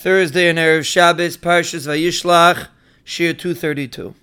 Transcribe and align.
Thursday 0.00 0.48
and 0.48 0.58
Erev 0.58 0.86
Shabbos, 0.86 1.36
Parshas 1.36 1.86
Vayishlach, 1.86 2.68
Shiur 3.04 3.36
232. 3.36 4.14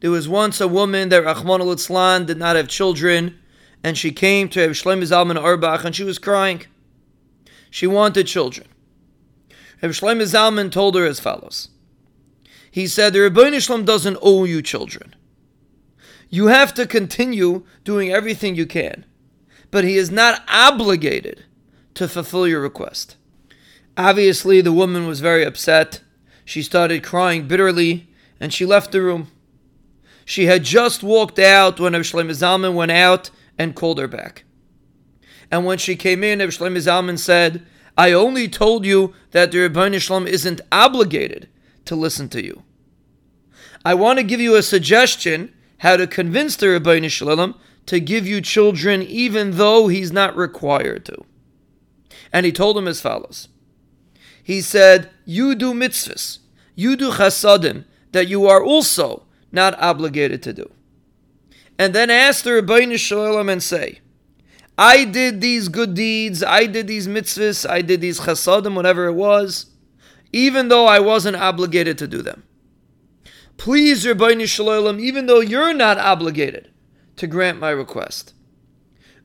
There 0.00 0.10
was 0.10 0.28
once 0.28 0.60
a 0.60 0.66
woman 0.66 1.10
that 1.10 1.22
Rahman 1.22 1.60
al 1.60 2.24
did 2.24 2.38
not 2.38 2.56
have 2.56 2.66
children, 2.66 3.38
and 3.84 3.96
she 3.96 4.10
came 4.10 4.48
to 4.48 4.60
Reb 4.62 4.72
Shlomo 4.72 5.04
Zalman 5.04 5.40
Auerbach 5.40 5.84
and 5.84 5.94
she 5.94 6.02
was 6.02 6.18
crying. 6.18 6.62
She 7.70 7.86
wanted 7.86 8.26
children. 8.26 8.66
Reb 9.80 9.92
Shlomo 9.92 10.22
Zalman 10.22 10.72
told 10.72 10.96
her 10.96 11.06
as 11.06 11.20
follows. 11.20 11.68
He 12.68 12.88
said, 12.88 13.12
the 13.12 13.20
Ribono 13.20 13.64
Shel 13.64 13.78
Olam 13.78 13.84
doesn't 13.84 14.18
owe 14.20 14.42
you 14.42 14.60
children. 14.60 15.14
You 16.30 16.48
have 16.48 16.74
to 16.74 16.84
continue 16.84 17.64
doing 17.84 18.10
everything 18.10 18.56
you 18.56 18.66
can, 18.66 19.06
but 19.70 19.84
he 19.84 19.96
is 19.96 20.10
not 20.10 20.42
obligated 20.48 21.44
to 21.94 22.08
fulfill 22.08 22.48
your 22.48 22.60
request. 22.60 23.14
Obviously, 23.96 24.60
the 24.60 24.72
woman 24.72 25.06
was 25.06 25.20
very 25.20 25.44
upset. 25.44 26.00
She 26.44 26.62
started 26.62 27.04
crying 27.04 27.46
bitterly 27.46 28.08
and 28.40 28.52
she 28.52 28.66
left 28.66 28.92
the 28.92 29.00
room. 29.00 29.30
She 30.24 30.46
had 30.46 30.64
just 30.64 31.02
walked 31.02 31.38
out 31.38 31.78
when 31.78 31.92
Rav 31.92 32.02
Shlomo 32.02 32.30
Zalman 32.30 32.74
went 32.74 32.90
out 32.90 33.30
and 33.58 33.76
called 33.76 33.98
her 33.98 34.08
back. 34.08 34.44
And 35.50 35.64
when 35.64 35.78
she 35.78 35.96
came 35.96 36.24
in, 36.24 36.40
Rav 36.40 36.48
Shlomo 36.48 36.78
Zalman 36.78 37.18
said, 37.18 37.64
I 37.96 38.12
only 38.12 38.48
told 38.48 38.84
you 38.84 39.14
that 39.30 39.52
the 39.52 39.58
Ribono 39.58 40.00
Shel 40.00 40.20
Olam 40.20 40.26
isn't 40.26 40.60
obligated 40.72 41.48
to 41.84 41.94
listen 41.94 42.28
to 42.30 42.44
you. 42.44 42.64
I 43.84 43.94
want 43.94 44.18
to 44.18 44.24
give 44.24 44.40
you 44.40 44.56
a 44.56 44.62
suggestion 44.62 45.54
how 45.78 45.96
to 45.96 46.06
convince 46.06 46.56
the 46.56 46.66
Ribono 46.66 47.08
Shel 47.08 47.28
Olam 47.28 47.56
to 47.86 48.00
give 48.00 48.26
you 48.26 48.40
children 48.40 49.02
even 49.02 49.52
though 49.52 49.88
he's 49.88 50.10
not 50.10 50.36
required 50.36 51.04
to. 51.04 51.24
And 52.32 52.44
he 52.44 52.50
told 52.50 52.76
him 52.76 52.88
as 52.88 53.00
follows 53.00 53.48
he 54.44 54.60
said, 54.60 55.10
You 55.24 55.56
do 55.56 55.72
mitzvahs, 55.72 56.38
you 56.76 56.94
do 56.94 57.10
chasadim 57.10 57.84
that 58.12 58.28
you 58.28 58.46
are 58.46 58.62
also 58.62 59.24
not 59.50 59.76
obligated 59.80 60.42
to 60.44 60.52
do. 60.52 60.70
And 61.78 61.94
then 61.94 62.10
ask 62.10 62.44
the 62.44 62.50
Ribono 62.50 62.96
Shel 62.98 63.18
Olam 63.18 63.50
and 63.50 63.62
say, 63.62 64.00
I 64.76 65.04
did 65.04 65.40
these 65.40 65.68
good 65.68 65.94
deeds, 65.94 66.44
I 66.44 66.66
did 66.66 66.86
these 66.86 67.08
mitzvahs, 67.08 67.68
I 67.68 67.80
did 67.80 68.00
these 68.00 68.20
chasadim, 68.20 68.74
whatever 68.74 69.06
it 69.06 69.14
was, 69.14 69.66
even 70.32 70.68
though 70.68 70.86
I 70.86 71.00
wasn't 71.00 71.36
obligated 71.36 71.96
to 71.98 72.06
do 72.06 72.22
them. 72.22 72.44
Please, 73.56 74.04
Ribono 74.04 74.46
Shel 74.46 74.66
Olam, 74.66 75.00
even 75.00 75.26
though 75.26 75.40
you're 75.40 75.74
not 75.74 75.96
obligated 75.96 76.70
to 77.16 77.26
grant 77.26 77.58
my 77.58 77.70
request, 77.70 78.34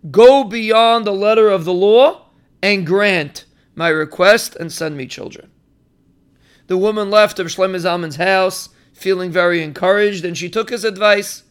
go 0.10 0.46
beyond 0.46 1.06
the 1.06 1.12
letter 1.12 1.50
of 1.50 1.66
the 1.66 1.74
law 1.74 2.28
and 2.62 2.86
grant 2.86 3.46
my 3.80 3.88
request 3.88 4.58
and 4.58 4.74
send 4.74 4.98
me 4.98 5.08
children. 5.08 5.50
The 6.68 6.78
woman 6.78 7.10
left 7.10 7.40
of 7.40 7.48
Shlomo 7.48 7.78
Zalman's 7.78 8.18
house 8.18 8.68
feeling 8.92 9.32
very 9.32 9.64
encouraged, 9.64 10.26
and 10.26 10.38
she 10.38 10.50
took 10.50 10.70
his 10.70 10.84
advice. 10.84 11.44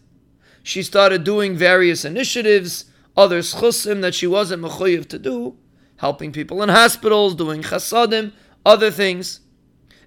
She 0.63 0.83
started 0.83 1.25
doing 1.25 1.57
various 1.57 2.05
initiatives, 2.05 2.85
other 3.17 3.41
zechusim 3.41 4.03
that 4.03 4.15
she 4.15 4.27
wasn't 4.27 4.63
mechuyev 4.63 5.09
to 5.09 5.19
do, 5.19 5.57
helping 5.97 6.31
people 6.31 6.63
in 6.63 6.69
hospitals, 6.69 7.35
doing 7.35 7.63
chasadim, 7.63 8.33
other 8.67 8.91
things. 8.91 9.41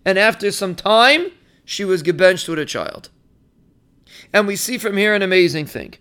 And 0.06 0.20
after 0.20 0.52
some 0.52 0.76
time, 0.76 1.32
she 1.66 1.84
was 1.84 2.04
gebenched 2.04 2.48
with 2.48 2.60
a 2.60 2.66
child. 2.66 3.10
And 4.32 4.46
we 4.46 4.56
see 4.56 4.78
from 4.78 4.96
here 4.96 5.16
an 5.16 5.24
amazing 5.24 5.66
thing. 5.66 5.96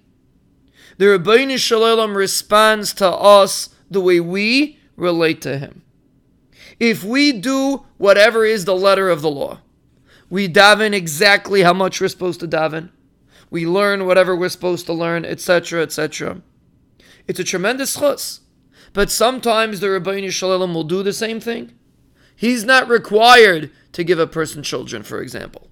The 0.99 1.07
Ribono 1.07 1.57
Shel 1.57 1.81
Olam 1.81 2.15
responds 2.15 2.93
to 2.95 3.09
us 3.09 3.71
the 3.91 4.03
way 4.03 4.21
we 4.21 4.79
relate 4.97 5.41
to 5.43 5.57
him 5.57 5.83
if 6.81 7.05
we 7.05 7.31
do 7.33 7.85
whatever 7.99 8.45
is 8.45 8.65
the 8.65 8.75
letter 8.75 9.11
of 9.11 9.21
the 9.21 9.31
law, 9.31 9.61
we 10.31 10.49
daven 10.49 10.95
exactly 10.95 11.63
how 11.63 11.75
much 11.75 12.01
we're 12.01 12.09
supposed 12.09 12.41
to 12.41 12.49
daven, 12.49 12.89
we 13.51 13.67
learn 13.67 14.07
whatever 14.07 14.35
we're 14.35 14.49
supposed 14.49 14.87
to 14.87 14.93
learn, 14.93 15.25
etc., 15.25 15.83
etc. 15.83 16.41
It's 17.27 17.39
a 17.39 17.45
tremendous 17.45 17.97
zechus. 17.97 18.41
But 18.93 19.11
sometimes 19.11 19.81
the 19.81 19.89
Ribono 19.89 20.31
Shel 20.31 20.59
Olam 20.59 20.75
will 20.75 20.85
do 20.85 21.03
the 21.03 21.13
same 21.13 21.39
thing. 21.39 21.73
He's 22.35 22.65
not 22.65 22.89
required 22.89 23.71
to 23.93 24.03
give 24.03 24.19
a 24.19 24.27
person 24.27 24.63
children, 24.63 25.03
for 25.03 25.21
example. 25.21 25.69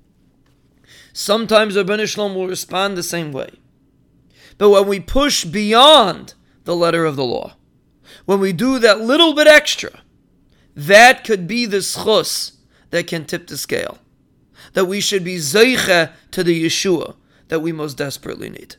Sometimes 1.12 1.74
the 1.74 1.84
Ribono 1.84 2.06
Shel 2.06 2.28
Olam 2.28 2.34
will 2.34 2.46
respond 2.46 2.96
the 2.96 3.02
same 3.02 3.32
way. 3.32 3.50
But 4.56 4.70
when 4.70 4.86
we 4.86 5.00
push 5.00 5.44
beyond 5.44 6.34
the 6.64 6.76
letter 6.76 7.04
of 7.04 7.16
the 7.16 7.24
law, 7.24 7.54
when 8.24 8.40
we 8.40 8.52
do 8.52 8.78
that 8.78 9.00
little 9.00 9.34
bit 9.34 9.46
extra, 9.46 10.02
that 10.78 11.24
could 11.24 11.48
be 11.48 11.66
the 11.66 11.78
zechus 11.78 12.52
that 12.90 13.08
can 13.08 13.24
tip 13.24 13.48
the 13.48 13.58
scale. 13.58 13.98
That 14.74 14.84
we 14.84 15.00
should 15.00 15.24
be 15.24 15.38
zeicha 15.38 16.12
to 16.30 16.44
the 16.44 16.64
Yeshua 16.64 17.16
that 17.48 17.60
we 17.60 17.72
most 17.72 17.96
desperately 17.96 18.48
need. 18.48 18.76